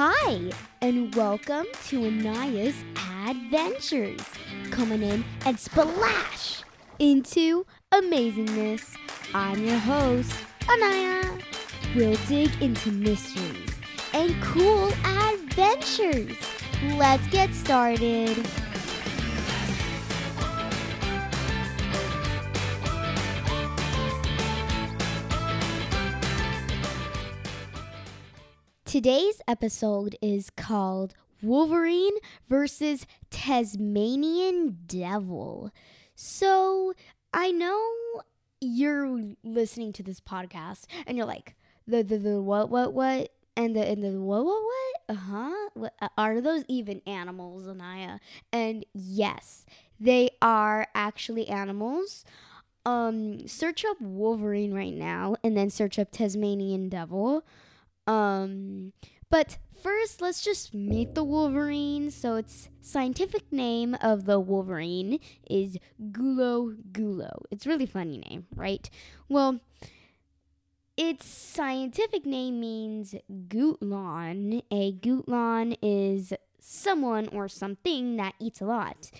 [0.00, 2.76] Hi, and welcome to Anaya's
[3.26, 4.20] Adventures.
[4.70, 6.62] Coming in and splash
[7.00, 8.94] into amazingness.
[9.34, 10.32] I'm your host,
[10.70, 11.36] Anaya.
[11.96, 13.74] We'll dig into mysteries
[14.14, 16.36] and cool adventures.
[16.96, 18.36] Let's get started.
[28.88, 31.12] Today's episode is called
[31.42, 32.14] Wolverine
[32.48, 35.70] versus Tasmanian Devil.
[36.14, 36.94] So,
[37.34, 37.78] I know
[38.62, 41.54] you're listening to this podcast and you're like,
[41.86, 43.30] the the, the what what what?
[43.58, 45.16] And the and the what what what?
[45.18, 45.68] Uh-huh.
[45.74, 48.20] What, uh, are those even animals anaya?
[48.54, 49.66] And yes
[50.00, 52.24] they are actually animals.
[52.86, 57.44] Um search up wolverine right now and then search up tasmanian devil
[58.08, 58.92] um,
[59.30, 62.10] but first, let's just meet the Wolverine.
[62.10, 65.76] So, its scientific name of the Wolverine is
[66.10, 67.42] Gulo Gulo.
[67.50, 68.88] It's really funny name, right?
[69.28, 69.60] Well,
[70.96, 74.62] its scientific name means Gootlon.
[74.70, 79.10] A Gootlon is someone or something that eats a lot.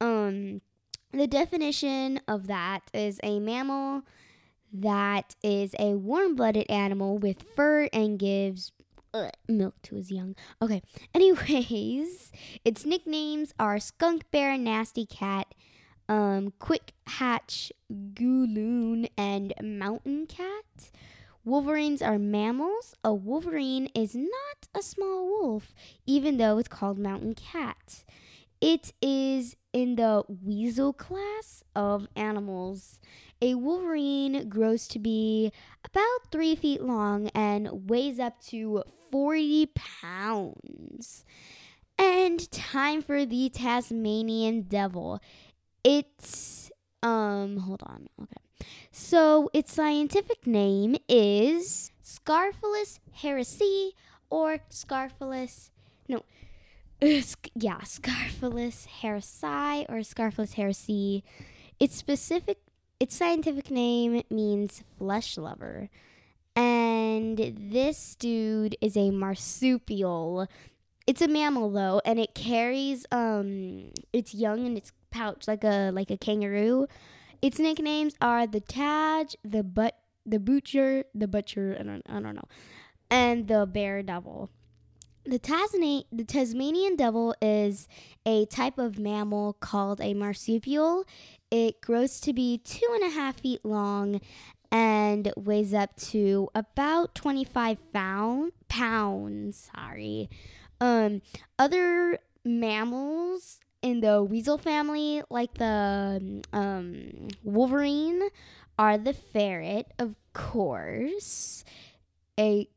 [0.00, 0.60] Um,
[1.12, 4.02] the definition of that is a mammal
[4.80, 8.72] that is a warm blooded animal with fur and gives
[9.48, 10.36] milk to his young.
[10.60, 10.82] Okay,
[11.14, 12.32] anyways,
[12.64, 15.54] its nicknames are Skunk Bear, Nasty Cat,
[16.08, 20.90] um, Quick Hatch, Gooloon, and Mountain Cat.
[21.44, 22.94] Wolverines are mammals.
[23.04, 28.04] A wolverine is not a small wolf, even though it's called mountain cat.
[28.60, 32.98] It is in the weasel class of animals.
[33.42, 35.52] A wolverine grows to be
[35.84, 41.24] about three feet long and weighs up to 40 pounds.
[41.98, 45.20] And time for the Tasmanian devil.
[45.84, 46.70] It's,
[47.02, 48.08] um, hold on.
[48.22, 48.68] Okay.
[48.90, 53.90] So its scientific name is Scarphylus harrisii
[54.30, 55.70] or Scarphylus,
[56.08, 56.22] no,
[57.00, 61.22] yeah, Scarphylus harrisii or Scarphylus harrisii.
[61.78, 62.58] Its specific
[62.98, 65.88] its scientific name means flesh lover.
[66.54, 70.46] And this dude is a marsupial.
[71.06, 75.90] It's a mammal though, and it carries um its young in its pouch like a
[75.90, 76.86] like a kangaroo.
[77.42, 82.34] Its nicknames are the Taz, the but the Butcher, the Butcher, I don't, I don't
[82.34, 82.48] know,
[83.10, 84.50] and the Bear Devil.
[85.24, 87.88] The, Tasmanian, the Tasmanian devil is
[88.24, 91.04] a type of mammal called a marsupial.
[91.58, 94.20] It grows to be two and a half feet long
[94.70, 99.70] and weighs up to about 25 pound, pounds.
[99.74, 100.28] Sorry.
[100.82, 101.22] Um,
[101.58, 108.20] other mammals in the weasel family, like the um, wolverine,
[108.78, 111.64] are the ferret, of course,
[112.38, 112.68] a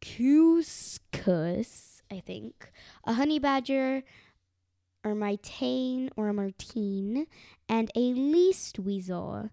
[0.00, 2.72] cuscus, I think,
[3.04, 4.04] a honey badger,
[5.04, 7.26] or Martaine or a Martine,
[7.68, 9.50] and a least weasel.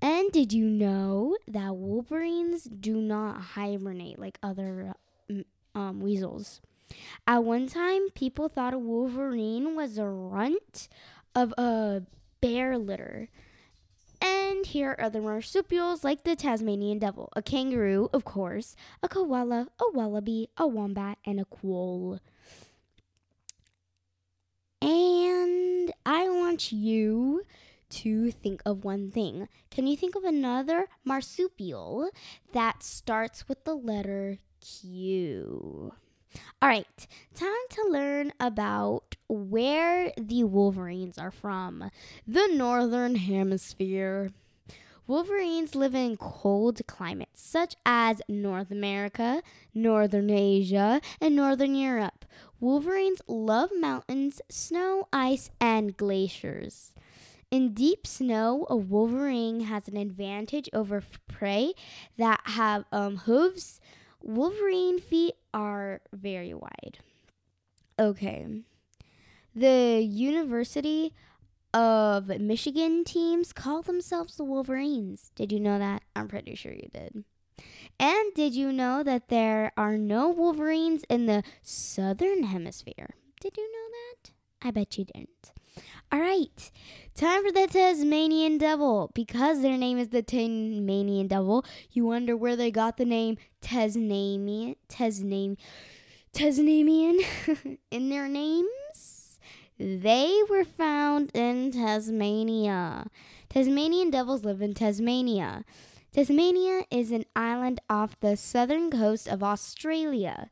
[0.00, 4.94] And did you know that wolverines do not hibernate like other
[5.74, 6.60] um, weasels?
[7.26, 10.88] At one time, people thought a wolverine was a runt
[11.34, 12.02] of a
[12.40, 13.28] bear litter.
[14.20, 19.68] And here are other marsupials like the Tasmanian devil, a kangaroo, of course, a koala,
[19.78, 22.20] a wallaby, a wombat, and a quoll.
[24.80, 27.44] And I want you
[27.88, 29.48] to think of one thing.
[29.70, 32.10] Can you think of another marsupial
[32.52, 35.92] that starts with the letter Q?
[36.60, 41.92] All right, time to learn about where the wolverines are from.
[42.26, 44.32] The northern hemisphere.
[45.06, 49.42] Wolverines live in cold climates such as North America,
[49.72, 52.24] Northern Asia, and Northern Europe.
[52.60, 56.92] Wolverines love mountains, snow, ice, and glaciers.
[57.50, 61.72] In deep snow, a wolverine has an advantage over prey
[62.18, 63.80] that have um, hooves.
[64.22, 66.98] Wolverine feet are very wide.
[67.98, 68.46] Okay.
[69.54, 71.14] The University
[71.72, 75.30] of Michigan teams call themselves the Wolverines.
[75.34, 76.02] Did you know that?
[76.14, 77.24] I'm pretty sure you did.
[78.00, 83.14] And did you know that there are no Wolverines in the Southern Hemisphere?
[83.40, 84.68] Did you know that?
[84.68, 85.52] I bet you didn't.
[86.10, 86.70] All right,
[87.14, 89.10] time for the Tasmanian Devil.
[89.14, 94.76] Because their name is the Tasmanian Devil, you wonder where they got the name Tasmanian.
[94.88, 95.58] Tasmanian.
[96.32, 97.20] Tasmanian
[97.90, 99.38] in their names.
[99.78, 103.06] They were found in Tasmania.
[103.48, 105.64] Tasmanian devils live in Tasmania.
[106.12, 110.50] Tasmania is an island off the southern coast of Australia.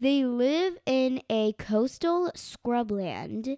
[0.00, 3.56] They live in a coastal scrubland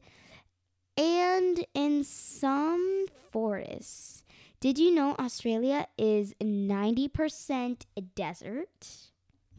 [0.96, 4.25] and in some forests.
[4.61, 7.82] Did you know Australia is 90%
[8.14, 8.88] desert?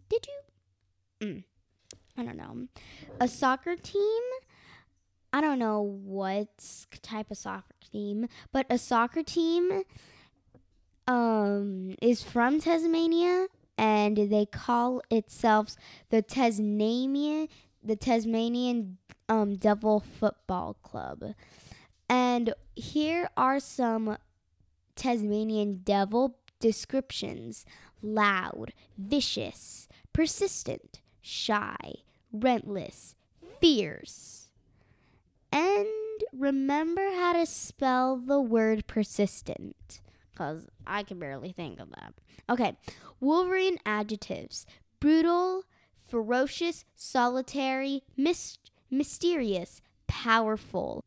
[0.10, 1.28] Did you?
[1.28, 1.44] Mm.
[2.18, 2.68] I don't know.
[3.20, 4.22] A soccer team.
[5.32, 9.84] I don't know what type of soccer team, but a soccer team
[11.08, 13.48] um is from Tasmania
[13.78, 15.76] and they call itself
[16.10, 17.48] the Tasmanian
[17.84, 18.98] the Tasmanian
[19.30, 21.36] um, Devil Football Club.
[22.10, 24.18] And here are some
[24.96, 27.66] Tasmanian Devil descriptions
[28.02, 31.78] loud, vicious, persistent, shy,
[32.32, 33.16] relentless,
[33.60, 34.50] fierce.
[35.52, 35.88] And
[36.34, 40.02] remember how to spell the word persistent
[40.36, 42.14] because I can barely think of that.
[42.50, 42.78] Okay,
[43.20, 44.66] Wolverine adjectives
[45.00, 45.64] brutal,
[46.10, 51.06] ferocious, solitary, myst- mysterious, powerful,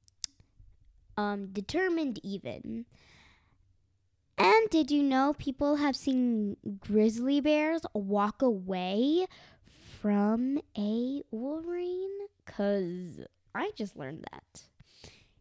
[1.17, 2.87] um, determined, even.
[4.37, 9.27] And did you know people have seen grizzly bears walk away
[10.01, 12.29] from a wolverine?
[12.47, 13.21] Because
[13.53, 14.68] I just learned that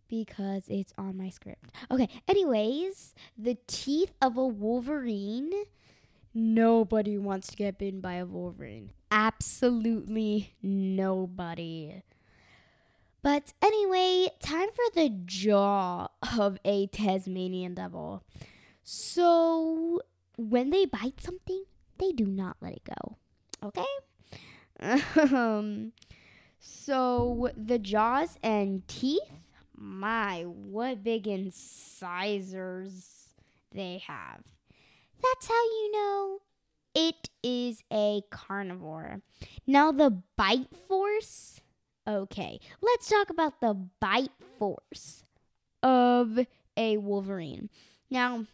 [0.09, 1.71] because it's on my script.
[1.91, 5.51] Okay, anyways, the teeth of a wolverine.
[6.33, 8.91] Nobody wants to get bitten by a wolverine.
[9.09, 12.03] Absolutely nobody.
[13.23, 16.07] But anyway, time for the jaw
[16.37, 18.23] of a Tasmanian devil.
[18.83, 20.01] So,
[20.37, 21.63] when they bite something,
[21.97, 23.17] they do not let it go.
[23.63, 25.01] Okay?
[25.33, 25.91] um,
[26.59, 29.46] so, the jaws and teeth,
[29.77, 33.05] my, what big incisors
[33.71, 34.41] they have.
[35.21, 36.39] That's how you know
[36.95, 39.21] it is a carnivore.
[39.65, 41.61] Now, the bite force.
[42.07, 45.23] Okay, let's talk about the bite force
[45.83, 46.39] of
[46.75, 47.69] a wolverine.
[48.09, 48.45] Now,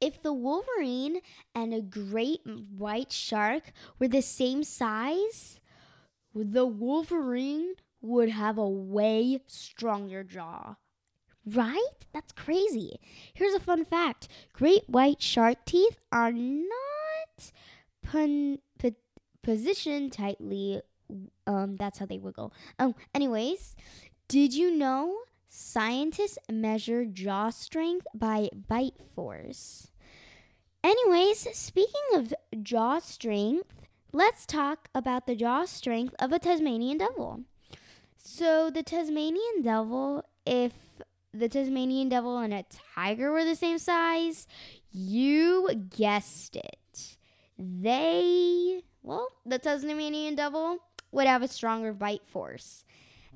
[0.00, 1.20] if the wolverine
[1.54, 5.60] and a great white shark were the same size,
[6.34, 10.76] the wolverine would have a way stronger jaw.
[11.46, 11.78] Right?
[12.12, 13.00] That's crazy.
[13.34, 17.52] Here's a fun fact great white shark teeth are not
[18.02, 18.94] pun- po-
[19.42, 20.82] positioned tightly.
[21.46, 22.52] Um, that's how they wiggle.
[22.78, 23.74] Oh, anyways,
[24.28, 25.16] did you know
[25.48, 29.88] scientists measure jaw strength by bite force?
[30.84, 33.82] Anyways, speaking of jaw strength,
[34.12, 37.42] let's talk about the jaw strength of a Tasmanian devil.
[38.24, 40.72] So, the Tasmanian devil, if
[41.34, 42.64] the Tasmanian devil and a
[42.94, 44.46] tiger were the same size,
[44.92, 47.16] you guessed it.
[47.58, 50.78] They, well, the Tasmanian devil
[51.10, 52.84] would have a stronger bite force.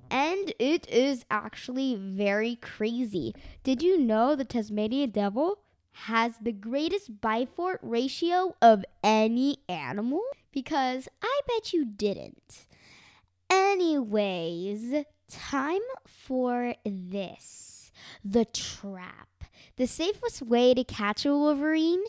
[0.08, 3.34] And it is actually very crazy.
[3.64, 5.58] Did you know the Tasmanian devil
[5.90, 10.22] has the greatest bite force ratio of any animal?
[10.52, 12.66] Because I bet you didn't.
[13.72, 14.94] Anyways,
[15.28, 17.90] time for this
[18.24, 19.28] the trap.
[19.76, 22.04] The safest way to catch a wolverine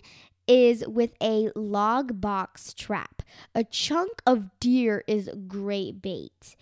[0.48, 3.24] is with a log box trap.
[3.56, 6.56] A chunk of deer is great bait.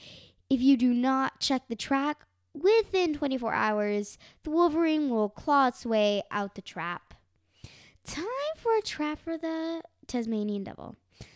[0.49, 5.85] If you do not check the track within 24 hours, the wolverine will claw its
[5.85, 7.13] way out the trap.
[8.05, 10.95] Time for a trap for the Tasmanian devil.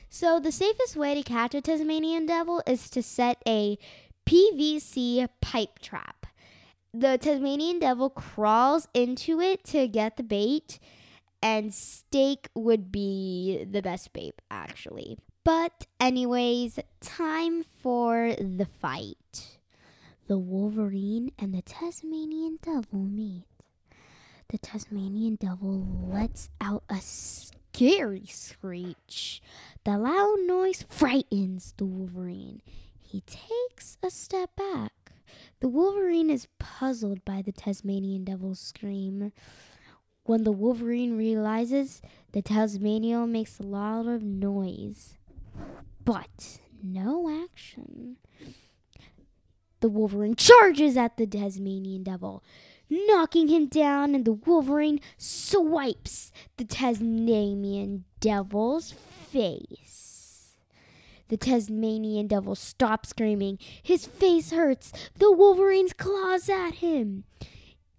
[0.10, 3.78] So, the safest way to catch a Tasmanian devil is to set a
[4.25, 6.25] PVC pipe trap.
[6.94, 10.80] The Tasmanian devil crawls into it to get the bait,
[11.44, 15.18] and steak would be the best bait, actually.
[15.44, 19.60] But, anyways, time for the fight.
[20.28, 23.44] The Wolverine and the Tasmanian devil meet
[24.50, 27.00] the Tasmanian devil lets out a
[27.74, 29.42] scary screech.
[29.84, 32.62] The loud noise frightens the Wolverine.
[33.00, 34.92] He takes a step back.
[35.60, 39.32] The Wolverine is puzzled by the Tasmanian devil's scream.
[40.24, 42.02] When the Wolverine realizes,
[42.34, 45.18] the Tasmanian makes a lot of noise,
[46.04, 48.18] but no action.
[49.80, 52.44] The Wolverine charges at the Tasmanian devil
[52.89, 60.58] knocking him down, and the Wolverine swipes the Tasmanian Devil's face.
[61.29, 63.60] The Tasmanian devil stops screaming.
[63.84, 64.91] His face hurts.
[65.17, 67.24] The Wolverine's claws at him.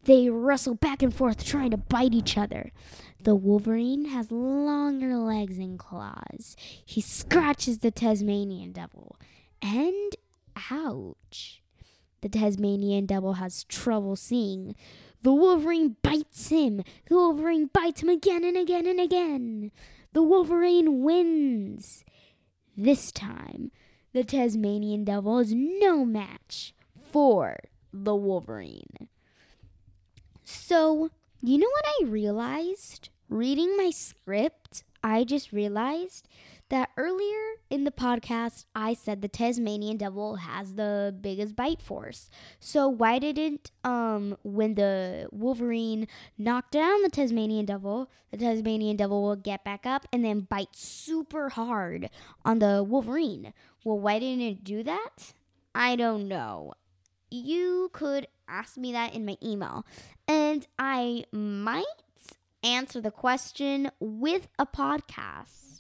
[0.05, 2.73] They wrestle back and forth, trying to bite each other.
[3.23, 6.57] The Wolverine has longer legs and claws.
[6.85, 9.17] He scratches the Tasmanian devil.
[9.63, 10.17] And
[10.71, 11.60] ouch.
[12.23, 14.75] The Tasmanian devil has trouble seeing.
[15.23, 16.83] The Wolverine bites him.
[17.09, 19.71] The Wolverine bites him again and again and again.
[20.13, 22.05] The Wolverine wins.
[22.77, 23.71] This time,
[24.13, 27.59] the Tasmanian devil is no match for
[27.93, 29.09] the Wolverine.
[30.45, 31.11] So,
[31.43, 33.09] you know what I realized?
[33.29, 36.29] Reading my script, I just realized
[36.69, 42.31] that earlier in the podcast, I said the Tasmanian devil has the biggest bite force.
[42.61, 46.07] So why didn't um when the Wolverine
[46.39, 50.75] knocked down the Tasmanian devil, the Tasmanian devil will get back up and then bite
[50.77, 52.09] super hard
[52.45, 53.53] on the Wolverine?
[53.85, 55.33] Well, why didn't it do that?
[55.75, 56.75] I don't know.
[57.31, 59.87] You could ask me that in my email,
[60.27, 61.85] and I might
[62.63, 65.71] answer the question with a podcast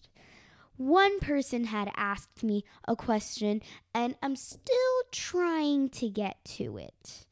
[0.80, 3.60] one person had asked me a question,
[3.92, 7.26] and I'm still trying to get to it.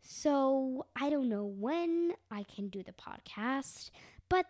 [0.00, 3.90] So I don't know when I can do the podcast,
[4.28, 4.46] but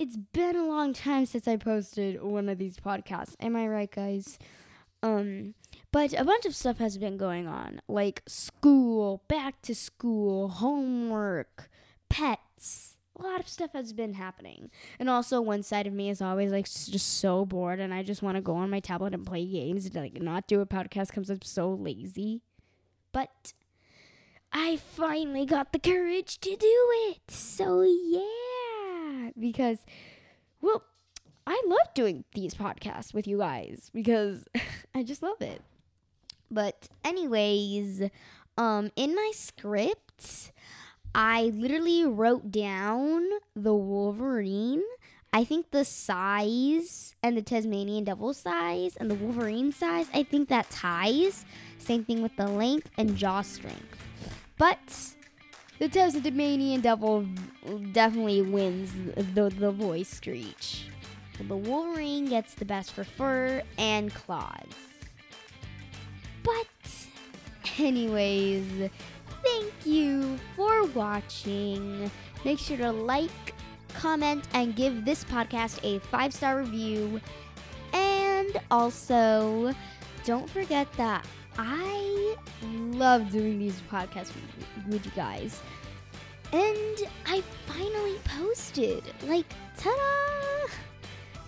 [0.00, 3.36] it's been a long time since I posted one of these podcasts.
[3.38, 4.36] Am I right, guys?
[5.04, 5.54] Um,
[5.92, 11.70] but a bunch of stuff has been going on, like school, back to school, homework,
[12.08, 14.70] pets lot of stuff has been happening.
[14.98, 18.22] And also, one side of me is always like just so bored, and I just
[18.22, 21.08] want to go on my tablet and play games and like not do a podcast
[21.08, 22.42] because I'm so lazy.
[23.12, 23.52] But
[24.52, 27.30] I finally got the courage to do it.
[27.30, 29.84] So yeah, because
[30.60, 30.82] well,
[31.46, 34.44] I love doing these podcasts with you guys because
[34.94, 35.62] I just love it.
[36.50, 38.02] But anyways,
[38.56, 40.52] um, in my script.
[41.14, 44.82] I literally wrote down the Wolverine.
[45.32, 50.48] I think the size and the Tasmanian devil size and the Wolverine size, I think
[50.48, 51.44] that ties.
[51.78, 53.96] Same thing with the length and jaw strength.
[54.58, 54.78] But
[55.78, 57.26] the Tasmanian devil
[57.92, 58.92] definitely wins
[59.34, 60.88] the, the voice screech.
[61.48, 64.74] The Wolverine gets the best for fur and claws.
[66.42, 66.66] But,
[67.78, 68.90] anyways,
[69.60, 72.10] Thank you for watching.
[72.46, 73.30] Make sure to like,
[73.92, 77.20] comment, and give this podcast a five star review.
[77.92, 79.74] And also,
[80.24, 81.26] don't forget that
[81.58, 84.32] I love doing these podcasts
[84.88, 85.60] with you guys.
[86.54, 89.02] And I finally posted.
[89.24, 90.72] Like, ta da!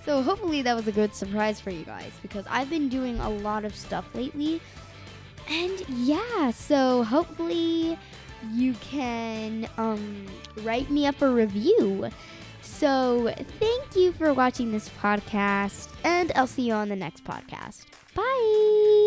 [0.05, 3.31] So, hopefully, that was a good surprise for you guys because I've been doing a
[3.31, 4.61] lot of stuff lately
[5.49, 7.99] and yeah, so hopefully
[8.53, 10.27] you can um,
[10.63, 12.09] write me up a review.
[12.61, 17.85] So thank you for watching this podcast, and I'll see you on the next podcast.
[18.15, 19.02] Bye.